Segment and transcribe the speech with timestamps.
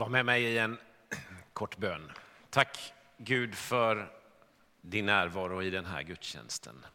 [0.00, 0.78] Var med mig i en
[1.52, 2.12] kort bön.
[2.50, 4.12] Tack Gud för
[4.80, 6.86] din närvaro i den här gudstjänsten.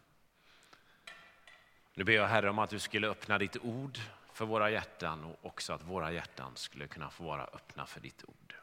[1.93, 3.99] Nu ber jag Herre om att du skulle öppna ditt ord
[4.33, 8.23] för våra hjärtan och också att våra hjärtan skulle kunna få vara öppna för ditt
[8.27, 8.55] ord.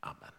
[0.00, 0.32] Amen.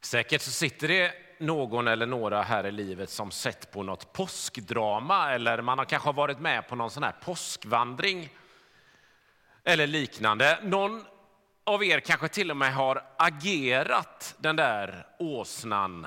[0.00, 5.32] Säkert så sitter det någon eller några här i livet som sett på något påskdrama
[5.32, 8.30] eller man har kanske varit med på någon sån här påskvandring
[9.64, 10.58] eller liknande.
[10.62, 11.04] Någon
[11.64, 16.06] av er kanske till och med har agerat den där åsnan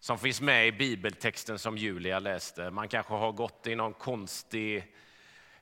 [0.00, 2.70] som finns med i bibeltexten som Julia läste.
[2.70, 4.94] Man kanske har gått i någon konstig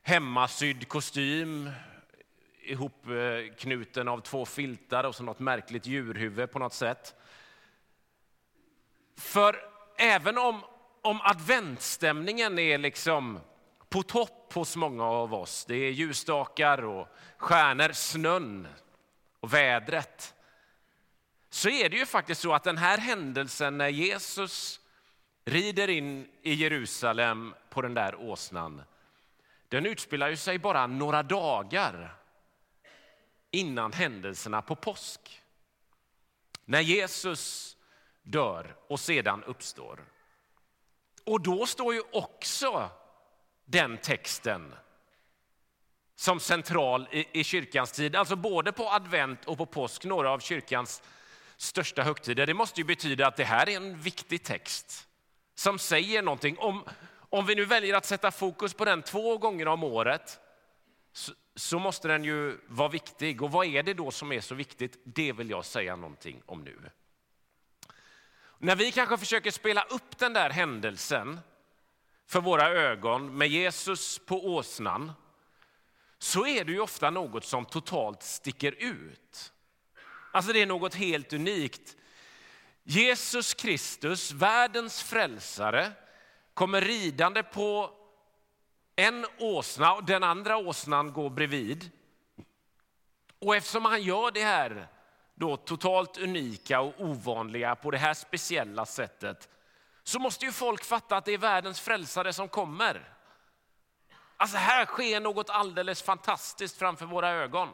[0.02, 1.70] hemmasydd kostym
[2.62, 7.14] ihopknuten av två filtar och så något märkligt djurhuvud på något sätt.
[9.16, 9.56] För
[9.98, 10.60] även om,
[11.02, 13.40] om adventstämningen är liksom
[13.94, 18.68] på topp hos många av oss, det är ljusstakar och stjärnor, snön
[19.40, 20.34] och vädret,
[21.51, 24.80] så är det ju faktiskt så att den här händelsen när Jesus
[25.45, 28.82] rider in i Jerusalem på den där åsnan,
[29.68, 32.16] den utspelar ju sig bara några dagar
[33.51, 35.42] innan händelserna på påsk.
[36.64, 37.76] När Jesus
[38.23, 40.04] dör och sedan uppstår.
[41.24, 42.90] Och då står ju också
[43.65, 44.74] den texten
[46.16, 50.38] som central i, i kyrkans tid, alltså både på advent och på påsk, några av
[50.38, 51.02] kyrkans
[51.57, 52.46] största högtider.
[52.46, 55.09] Det måste ju betyda att det här är en viktig text
[55.54, 56.59] som säger någonting.
[56.59, 56.85] Om,
[57.16, 60.40] om vi nu väljer att sätta fokus på den två gånger om året
[61.12, 63.42] så, så, måste den ju vara viktig.
[63.42, 64.98] Och vad är det då som är så viktigt?
[65.04, 66.91] Det vill jag säga någonting om nu.
[68.59, 71.41] När vi kanske försöker spela upp den där händelsen
[72.26, 75.12] för våra ögon med Jesus på åsnan
[76.19, 79.53] så är det ju ofta något som totalt sticker ut.
[80.32, 81.97] Alltså det är något helt unikt.
[82.82, 85.92] Jesus Kristus, världens frälsare,
[86.54, 87.90] kommer ridande på
[88.96, 91.90] en åsna och den andra åsnan går bredvid.
[93.38, 94.88] Och eftersom han gör det här
[95.34, 99.48] då totalt unika och ovanliga på det här speciella sättet
[100.04, 103.15] så måste ju folk fatta att det är världens frälsare som kommer.
[104.37, 107.69] Alltså här sker något alldeles fantastiskt framför våra ögon.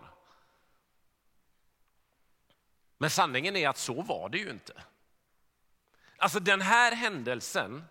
[2.98, 4.82] Men sanningen är att så var det ju inte.
[6.16, 7.84] Alltså den här händelsen,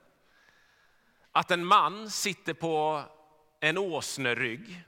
[1.31, 3.03] att en man sitter på
[3.59, 4.83] en åsnerygg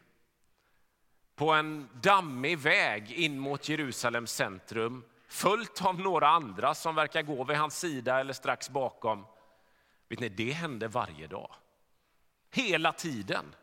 [1.35, 7.43] på en dammig väg in mot Jerusalems centrum följt av några andra som verkar gå
[7.43, 9.25] vid hans sida eller strax bakom.
[10.11, 11.51] Vet ni, det hände varje dag.
[12.51, 13.55] Hela tiden.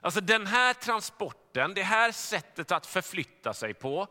[0.00, 4.06] Alltså den här transporten, det här sättet att förflytta sig på,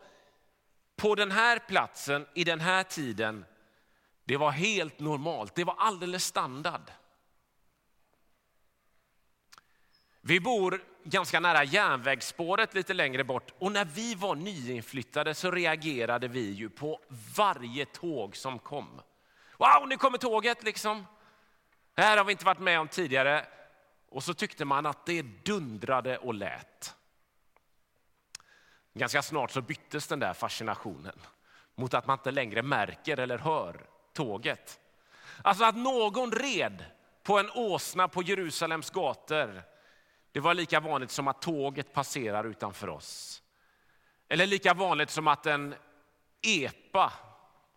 [0.96, 3.44] på den här platsen, i den här tiden,
[4.24, 5.54] det var helt normalt.
[5.54, 6.90] Det var alldeles standard.
[10.20, 16.28] Vi bor ganska nära järnvägsspåret lite längre bort och när vi var nyinflyttade så reagerade
[16.28, 17.00] vi ju på
[17.36, 19.00] varje tåg som kom.
[19.62, 21.06] Wow, nu kommer tåget liksom.
[21.94, 23.46] Det här har vi inte varit med om tidigare.
[24.08, 26.94] Och så tyckte man att det dundrade och lät.
[28.94, 31.20] Ganska snart så byttes den där fascinationen
[31.74, 34.80] mot att man inte längre märker eller hör tåget.
[35.42, 36.84] Alltså att någon red
[37.22, 39.62] på en åsna på Jerusalems gator
[40.32, 43.42] det var lika vanligt som att tåget passerar utanför oss.
[44.28, 45.74] Eller lika vanligt som att en
[46.42, 47.12] epa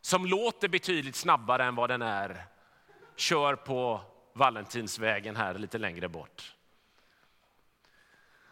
[0.05, 2.45] som låter betydligt snabbare än vad den är
[3.15, 4.01] kör på
[4.33, 6.55] Valentinsvägen här lite längre bort.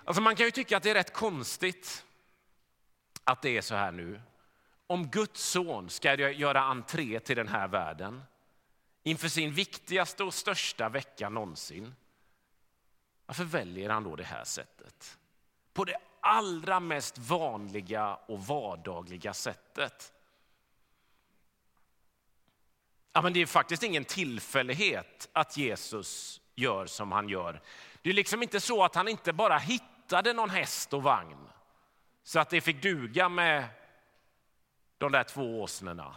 [0.03, 2.05] Alltså man kan ju tycka att det är rätt konstigt
[3.23, 4.21] att det är så här nu.
[4.87, 8.23] Om Guds son ska göra entré till den här världen
[9.03, 11.95] inför sin viktigaste och största vecka någonsin
[13.25, 15.17] varför väljer han då det här sättet?
[15.73, 20.13] På det allra mest vanliga och vardagliga sättet.
[23.13, 27.61] Ja, men det är faktiskt ingen tillfällighet att Jesus gör som han gör.
[28.01, 31.49] Det är liksom inte så att han inte bara hittade någon häst och vagn
[32.23, 33.65] så att det fick duga med
[34.97, 36.15] de där två åsnorna.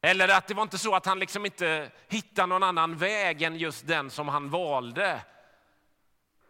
[0.00, 3.56] Eller att det var inte så att han liksom inte hittade någon annan väg än
[3.56, 5.20] just den som han valde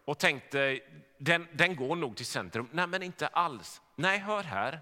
[0.05, 0.79] och tänkte
[1.17, 2.69] den, den går nog till centrum.
[2.71, 3.81] Nej, men inte alls.
[3.95, 4.81] Nej, hör här.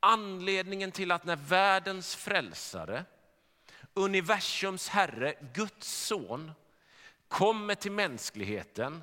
[0.00, 3.04] Anledningen till att när världens frälsare,
[3.94, 6.52] universums herre, Guds son
[7.28, 9.02] kommer till mänskligheten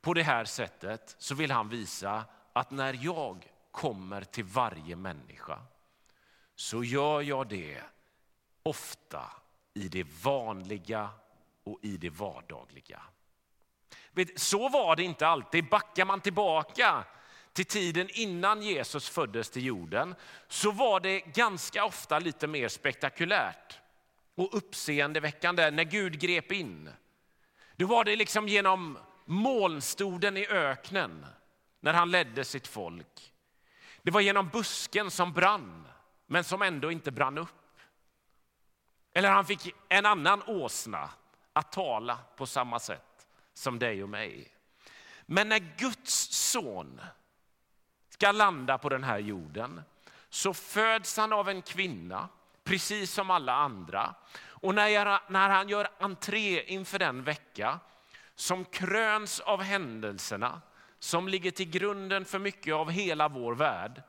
[0.00, 5.58] på det här sättet så vill han visa att när jag kommer till varje människa
[6.54, 7.82] så gör jag det
[8.62, 9.32] ofta
[9.74, 11.10] i det vanliga
[11.64, 13.02] och i det vardagliga.
[14.36, 15.68] Så var det inte alltid.
[15.68, 17.04] Backar man tillbaka
[17.54, 20.14] till tiden innan Jesus föddes till jorden
[20.48, 23.78] så var det ganska ofta lite mer spektakulärt
[24.34, 26.90] och uppseendeväckande när Gud grep in.
[27.76, 31.26] Då var det liksom genom molnstoden i öknen
[31.80, 33.32] när han ledde sitt folk.
[34.02, 35.88] Det var genom busken som brann,
[36.26, 37.78] men som ändå inte brann upp.
[39.12, 41.10] Eller han fick en annan åsna
[41.52, 44.54] att tala på samma sätt som dig och mig.
[45.26, 47.00] Men när Guds son
[48.14, 49.82] ska landa på den här jorden
[50.28, 52.28] så föds han av en kvinna,
[52.64, 54.14] precis som alla andra.
[54.36, 57.80] Och när, när han gör entré inför den vecka
[58.34, 60.60] som kröns av händelserna
[60.98, 64.02] som ligger till grunden för mycket av hela vår värld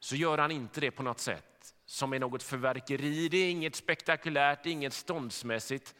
[0.00, 3.28] så gör han inte det på något sätt som är något förverkeri.
[3.28, 5.94] Det är inget spektakulärt, inget ståndsmässigt.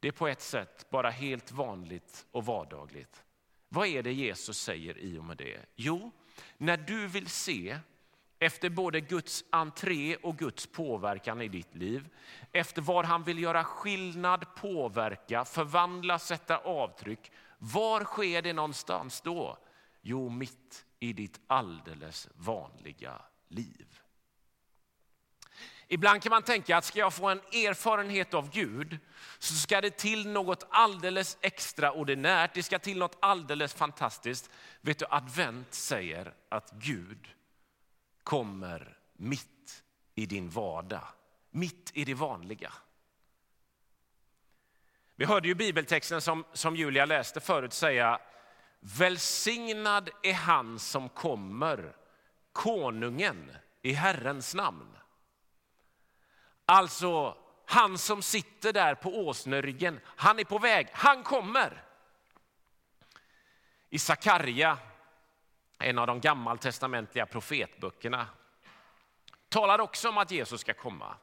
[0.00, 3.24] Det är på ett sätt bara helt vanligt och vardagligt.
[3.68, 5.60] Vad är det Jesus säger i och med det?
[5.76, 6.10] Jo,
[6.56, 7.78] när du vill se
[8.38, 12.08] efter både Guds entré och Guds påverkan i ditt liv,
[12.52, 17.32] efter vad han vill göra skillnad, påverka, förvandla, sätta avtryck.
[17.58, 19.58] Var sker det någonstans då?
[20.02, 24.00] Jo, mitt i ditt alldeles vanliga liv.
[25.88, 28.98] Ibland kan man tänka att ska jag få en erfarenhet av Gud
[29.38, 34.50] så ska det till något alldeles extraordinärt, det ska till något alldeles fantastiskt.
[34.80, 37.28] Vet du, advent säger att Gud
[38.22, 39.82] kommer mitt
[40.14, 41.04] i din vardag,
[41.50, 42.72] mitt i det vanliga.
[45.16, 48.20] Vi hörde ju bibeltexten som, som Julia läste förut säga
[48.80, 51.96] Välsignad är han som kommer,
[52.52, 53.50] konungen
[53.82, 54.98] i Herrens namn.
[56.70, 57.36] Alltså
[57.66, 61.84] han som sitter där på åsneryggen, han är på väg, han kommer.
[63.90, 64.78] I Sakarja,
[65.78, 68.26] en av de gammaltestamentliga profetböckerna,
[69.48, 71.16] talar också om att Jesus ska komma.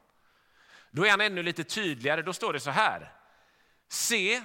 [0.90, 3.12] Då är han ännu lite tydligare, då står det så här.
[3.88, 4.42] Se,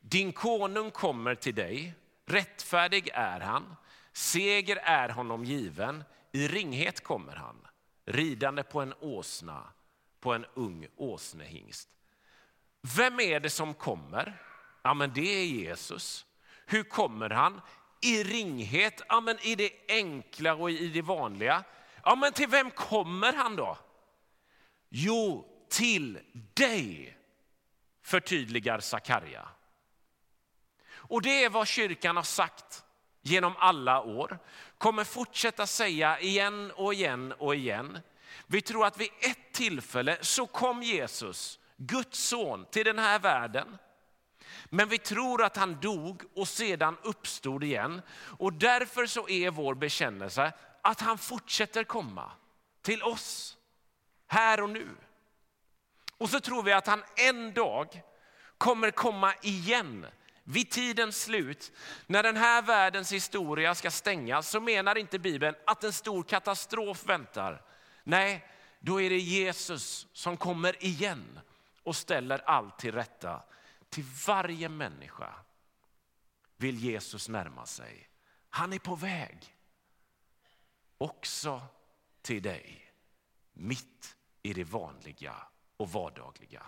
[0.00, 1.94] din konung kommer till dig,
[2.26, 3.76] rättfärdig är han,
[4.12, 7.66] seger är honom given, i ringhet kommer han,
[8.04, 9.72] ridande på en åsna,
[10.24, 11.88] på en ung åsnehingst.
[12.96, 14.42] Vem är det som kommer?
[14.82, 16.26] Ja, men det är Jesus.
[16.66, 17.60] Hur kommer han?
[18.02, 21.64] I ringhet, ja, men i det enkla och i det vanliga.
[22.04, 23.78] Ja, men till vem kommer han då?
[24.88, 26.18] Jo, till
[26.54, 27.18] dig,
[28.02, 29.48] förtydligar Sakarja.
[30.92, 32.84] Och det är vad kyrkan har sagt
[33.22, 34.38] genom alla år,
[34.78, 37.98] kommer fortsätta säga igen och igen och igen.
[38.46, 43.78] Vi tror att vid ett tillfälle så kom Jesus, Guds son, till den här världen.
[44.64, 48.02] Men vi tror att han dog och sedan uppstod igen.
[48.38, 50.52] Och därför så är vår bekännelse
[50.82, 52.32] att han fortsätter komma
[52.82, 53.56] till oss
[54.26, 54.88] här och nu.
[56.18, 58.02] Och så tror vi att han en dag
[58.58, 60.06] kommer komma igen
[60.44, 61.72] vid tidens slut,
[62.06, 67.06] när den här världens historia ska stängas, så menar inte Bibeln att en stor katastrof
[67.06, 67.62] väntar.
[68.04, 68.46] Nej,
[68.80, 71.40] då är det Jesus som kommer igen
[71.82, 73.42] och ställer allt till rätta.
[73.88, 75.34] Till varje människa
[76.56, 78.08] vill Jesus närma sig.
[78.48, 79.56] Han är på väg.
[80.98, 81.62] Också
[82.22, 82.92] till dig,
[83.52, 85.34] mitt i det vanliga
[85.76, 86.62] och vardagliga.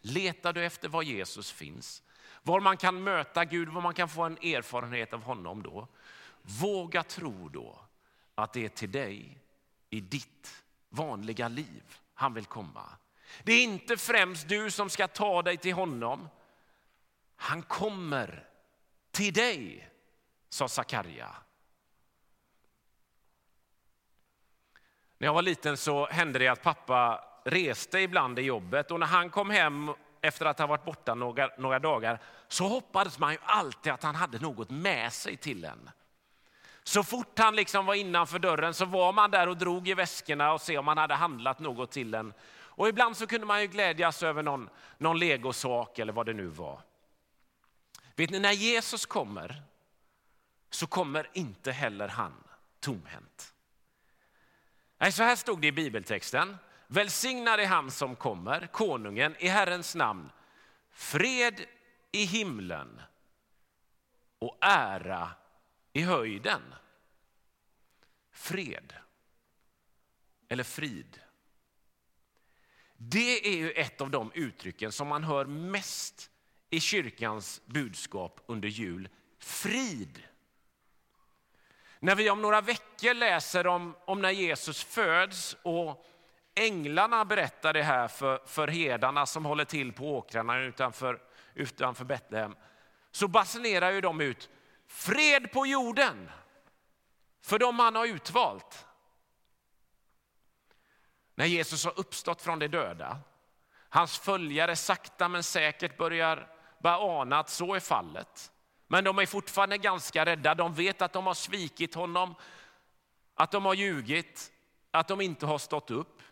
[0.00, 2.02] Letar du efter var Jesus finns,
[2.42, 5.88] var man kan möta Gud, var man kan få en erfarenhet av honom då.
[6.42, 7.80] Våga tro då
[8.34, 9.38] att det är till dig
[9.96, 12.82] i ditt vanliga liv han vill komma.
[13.42, 16.28] Det är inte främst du som ska ta dig till honom.
[17.36, 18.48] Han kommer
[19.10, 19.90] till dig,
[20.48, 21.36] sa Sakarja.
[25.18, 29.06] När jag var liten så hände det att pappa reste ibland i jobbet och när
[29.06, 33.38] han kom hem efter att ha varit borta några, några dagar så hoppades man ju
[33.42, 35.90] alltid att han hade något med sig till en.
[36.88, 40.52] Så fort han liksom var innanför dörren så var man där och drog i väskorna
[40.52, 42.32] och se om han hade handlat något till en.
[42.48, 46.46] Och ibland så kunde man ju glädjas över någon, någon legosak eller vad det nu
[46.46, 46.80] var.
[48.16, 49.62] Vet ni, när Jesus kommer
[50.70, 52.44] så kommer inte heller han
[52.80, 53.54] tomhänt.
[54.98, 56.56] Nej, så här stod det i bibeltexten.
[56.86, 60.30] Välsignad är han som kommer, konungen, i Herrens namn.
[60.90, 61.64] Fred
[62.12, 63.00] i himlen
[64.38, 65.30] och ära
[65.96, 66.74] i höjden.
[68.32, 68.92] Fred
[70.48, 71.20] eller frid.
[72.96, 76.30] Det är ju ett av de uttrycken som man hör mest
[76.70, 79.08] i kyrkans budskap under jul.
[79.38, 80.22] Frid.
[81.98, 86.06] När vi om några veckor läser om, om när Jesus föds och
[86.54, 91.20] änglarna berättar det här för, för herdarna som håller till på åkrarna utanför,
[91.54, 92.56] utanför Betlehem,
[93.10, 94.50] så basunerar ju de ut
[94.86, 96.30] fred på jorden
[97.40, 98.86] för de han har utvalt.
[101.34, 103.18] När Jesus har uppstått från de döda,
[103.88, 108.52] hans följare sakta men säkert börjar bara ana att så är fallet.
[108.86, 110.54] Men de är fortfarande ganska rädda.
[110.54, 112.34] De vet att de har svikit honom,
[113.34, 114.52] att de har ljugit,
[114.90, 116.22] att de inte har stått upp.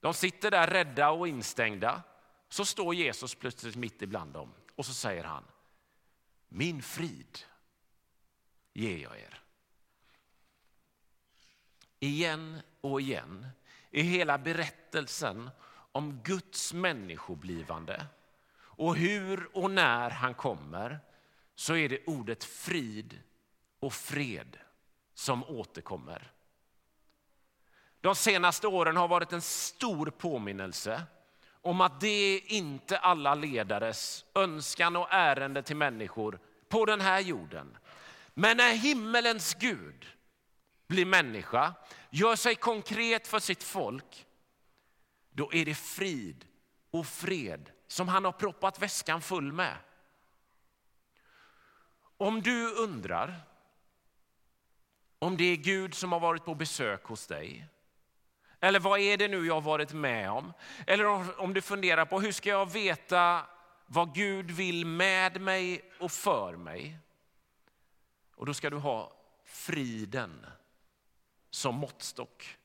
[0.00, 2.02] De sitter där rädda och instängda.
[2.48, 5.44] Så står Jesus plötsligt mitt ibland dem och så säger han,
[6.48, 7.38] min frid
[8.72, 9.42] ger jag er.
[11.98, 13.46] Igen och igen
[13.90, 15.50] i hela berättelsen
[15.92, 18.06] om Guds människoblivande
[18.58, 20.98] och hur och när han kommer
[21.54, 23.20] så är det ordet frid
[23.80, 24.58] och fred
[25.14, 26.32] som återkommer.
[28.00, 31.02] De senaste åren har varit en stor påminnelse
[31.66, 37.20] om att det är inte alla ledares önskan och ärende till människor på den här
[37.20, 37.76] jorden.
[38.34, 40.06] Men när himmelens Gud
[40.86, 41.74] blir människa,
[42.10, 44.26] gör sig konkret för sitt folk,
[45.30, 46.44] då är det frid
[46.90, 49.76] och fred som han har proppat väskan full med.
[52.16, 53.40] Om du undrar
[55.18, 57.66] om det är Gud som har varit på besök hos dig,
[58.60, 60.52] eller vad är det nu jag har varit med om?
[60.86, 63.46] Eller om du funderar på hur ska jag veta
[63.86, 66.98] vad Gud vill med mig och för mig?
[68.34, 69.12] Och då ska du ha
[69.44, 70.46] friden
[71.50, 72.58] som måttstock.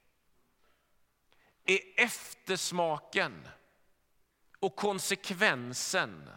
[1.65, 3.47] Är eftersmaken
[4.59, 6.29] och konsekvensen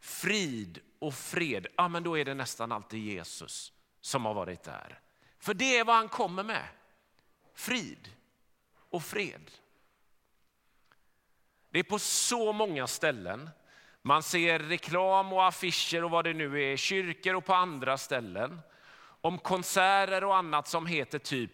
[0.00, 5.00] frid och fred, ja, men då är det nästan alltid Jesus som har varit där.
[5.38, 6.68] För det är vad han kommer med.
[7.54, 8.15] Frid
[8.90, 9.50] och fred.
[11.70, 13.50] Det är på så många ställen.
[14.02, 18.60] Man ser reklam och affischer och vad det nu är, kyrkor och på andra ställen.
[19.20, 21.52] Om konserter och annat som heter typ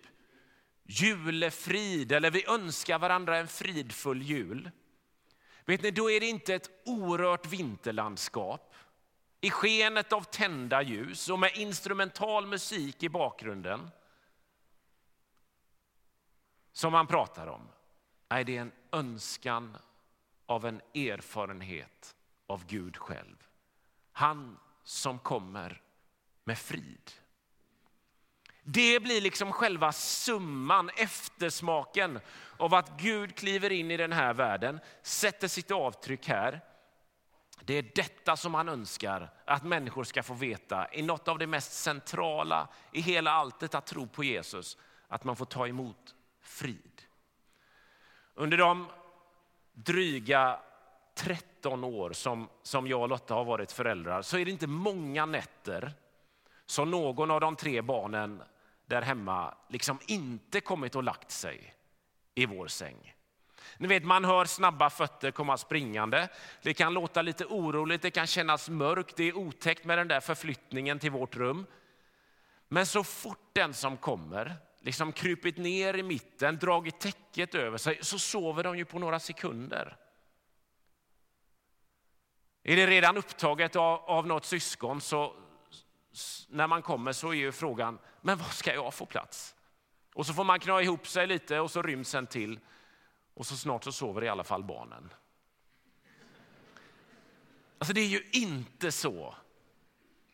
[0.84, 4.70] julefrid eller vi önskar varandra en fridfull jul.
[5.64, 8.74] Vet ni, då är det inte ett orört vinterlandskap
[9.40, 13.90] i skenet av tända ljus och med instrumental musik i bakgrunden
[16.72, 17.68] som han pratar om.
[18.30, 19.76] Nej, det är en önskan
[20.46, 23.36] av en erfarenhet av Gud själv.
[24.12, 25.82] Han som kommer
[26.44, 27.10] med frid.
[28.64, 32.20] Det blir liksom själva summan, eftersmaken
[32.56, 36.60] av att Gud kliver in i den här världen, sätter sitt avtryck här.
[37.60, 41.46] Det är detta som han önskar att människor ska få veta i något av det
[41.46, 47.02] mest centrala i hela alltet att tro på Jesus, att man får ta emot frid.
[48.34, 48.86] Under de
[49.72, 50.58] dryga
[51.14, 55.26] 13 år som, som jag och Lotta har varit föräldrar så är det inte många
[55.26, 55.92] nätter
[56.66, 58.42] som någon av de tre barnen
[58.86, 61.74] där hemma liksom inte kommit och lagt sig
[62.34, 63.14] i vår säng.
[63.78, 66.28] Ni vet, man hör snabba fötter komma springande.
[66.62, 70.20] Det kan låta lite oroligt, det kan kännas mörkt, det är otäckt med den där
[70.20, 71.66] förflyttningen till vårt rum.
[72.68, 77.98] Men så fort den som kommer liksom krypit ner i mitten, dragit täcket över sig,
[78.02, 79.96] så sover de ju på några sekunder.
[82.62, 85.34] Är det redan upptaget av, av något syskon så
[86.48, 89.54] när man kommer så är ju frågan, men var ska jag få plats?
[90.14, 92.60] Och så får man knö ihop sig lite och så ryms en till
[93.34, 95.12] och så snart så sover i alla fall barnen.
[97.78, 99.34] Alltså det är ju inte så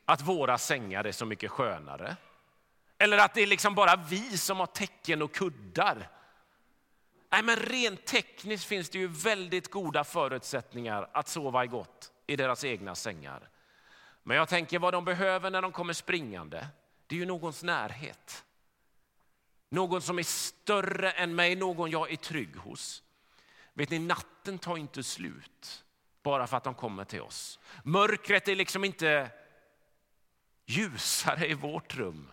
[0.04, 2.16] att våra sängar är så mycket skönare.
[2.98, 6.10] Eller att det är liksom bara vi som har täcken och kuddar.
[7.30, 12.36] Nej, men rent tekniskt finns det ju väldigt goda förutsättningar att sova i gott i
[12.36, 13.48] deras egna sängar.
[14.22, 16.66] Men jag tänker vad de behöver när de kommer springande,
[17.06, 18.44] det är ju någons närhet.
[19.70, 23.02] Någon som är större än mig, någon jag är trygg hos.
[23.72, 25.84] Vet ni, natten tar inte slut
[26.22, 27.58] bara för att de kommer till oss.
[27.84, 29.30] Mörkret är liksom inte
[30.66, 32.32] ljusare i vårt rum.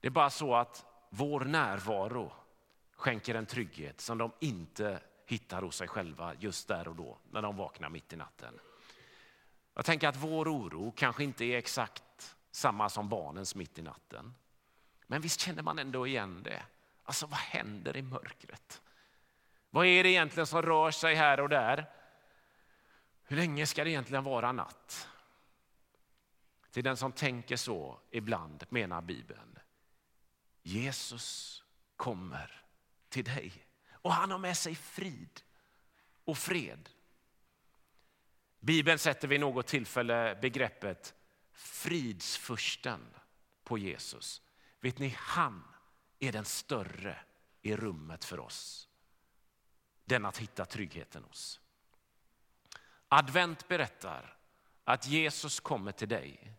[0.00, 2.32] Det är bara så att vår närvaro
[2.96, 7.42] skänker en trygghet som de inte hittar hos sig själva just där och då när
[7.42, 8.58] de vaknar mitt i natten.
[9.74, 14.34] Jag tänker att vår oro kanske inte är exakt samma som barnens mitt i natten.
[15.06, 16.62] Men visst känner man ändå igen det.
[17.02, 18.82] Alltså vad händer i mörkret?
[19.70, 21.86] Vad är det egentligen som rör sig här och där?
[23.22, 25.08] Hur länge ska det egentligen vara natt?
[26.70, 29.57] Till den som tänker så ibland menar Bibeln.
[30.68, 31.64] Jesus
[31.96, 32.62] kommer
[33.08, 33.52] till dig
[33.92, 35.40] och han har med sig frid
[36.24, 36.88] och fred.
[38.60, 41.14] Bibeln sätter vid något tillfälle begreppet
[41.52, 43.00] fridsfursten
[43.64, 44.42] på Jesus.
[44.80, 45.74] Vet ni, han
[46.18, 47.20] är den större
[47.62, 48.88] i rummet för oss.
[50.04, 51.60] Den att hitta tryggheten hos.
[53.08, 54.36] Advent berättar
[54.84, 56.57] att Jesus kommer till dig.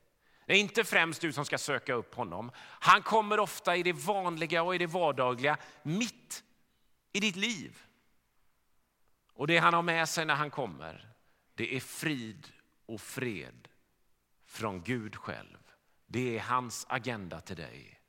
[0.50, 2.52] Det är inte främst du som ska söka upp honom.
[2.60, 6.44] Han kommer ofta i det vanliga och i det vardagliga, mitt
[7.12, 7.84] i ditt liv.
[9.34, 11.10] Och det han har med sig när han kommer,
[11.56, 12.48] det är frid
[12.86, 13.68] och fred
[14.46, 15.58] från Gud själv.
[16.06, 18.00] Det är hans agenda till dig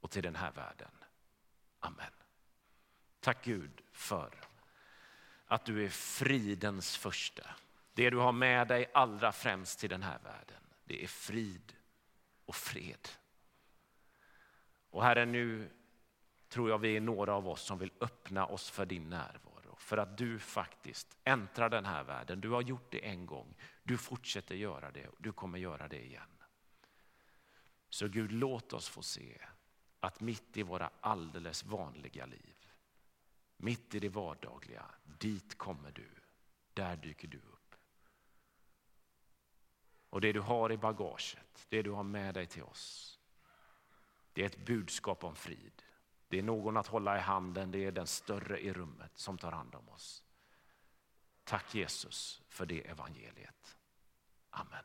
[0.00, 0.92] och till den här världen.
[1.80, 2.12] Amen.
[3.20, 4.30] Tack Gud för
[5.46, 7.50] att du är fridens första.
[7.94, 11.74] Det du har med dig allra främst till den här världen, det är frid
[12.48, 13.08] och fred.
[14.90, 15.70] Och Herre, nu
[16.48, 19.76] tror jag vi är några av oss som vill öppna oss för din närvaro.
[19.76, 22.40] För att du faktiskt äntrar den här världen.
[22.40, 26.04] Du har gjort det en gång, du fortsätter göra det och du kommer göra det
[26.04, 26.42] igen.
[27.88, 29.40] Så Gud, låt oss få se
[30.00, 32.56] att mitt i våra alldeles vanliga liv,
[33.56, 36.08] mitt i det vardagliga, dit kommer du.
[36.74, 37.57] Där dyker du upp.
[40.10, 43.18] Och det du har i bagaget, det du har med dig till oss,
[44.32, 45.82] det är ett budskap om frid.
[46.28, 49.52] Det är någon att hålla i handen, det är den större i rummet som tar
[49.52, 50.24] hand om oss.
[51.44, 53.76] Tack Jesus för det evangeliet.
[54.50, 54.84] Amen.